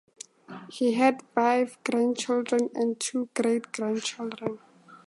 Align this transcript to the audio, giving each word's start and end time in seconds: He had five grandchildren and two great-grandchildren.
He 0.71 0.93
had 0.93 1.21
five 1.35 1.77
grandchildren 1.83 2.71
and 2.73 2.99
two 2.99 3.29
great-grandchildren. 3.35 4.57